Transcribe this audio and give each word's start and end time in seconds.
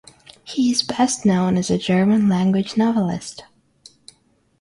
He 0.43 0.71
is 0.71 0.81
best 0.81 1.27
known 1.27 1.57
as 1.57 1.69
a 1.69 1.77
German-language 1.77 2.75
novelist. 2.75 3.43